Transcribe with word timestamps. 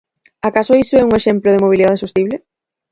¿Acaso 0.47 0.79
iso 0.83 0.93
é 0.97 1.03
un 1.07 1.13
exemplo 1.19 1.49
de 1.51 1.63
mobilidade 1.63 2.01
sostible? 2.03 2.35